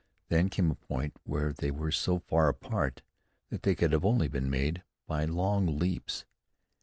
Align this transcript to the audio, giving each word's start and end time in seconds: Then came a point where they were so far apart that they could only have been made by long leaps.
Then 0.29 0.49
came 0.49 0.71
a 0.71 0.87
point 0.87 1.13
where 1.25 1.53
they 1.53 1.69
were 1.69 1.91
so 1.91 2.17
far 2.17 2.47
apart 2.49 3.03
that 3.51 3.61
they 3.61 3.75
could 3.75 3.93
only 4.03 4.25
have 4.25 4.31
been 4.33 4.49
made 4.49 4.81
by 5.05 5.25
long 5.25 5.77
leaps. 5.77 6.25